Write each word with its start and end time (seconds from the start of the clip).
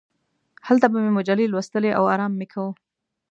هلته 0.67 0.85
به 0.91 0.97
مې 1.03 1.11
مجلې 1.17 1.45
لوستلې 1.49 1.91
او 1.97 2.03
ارام 2.13 2.33
مې 2.39 2.45
کاوه. 2.51 2.71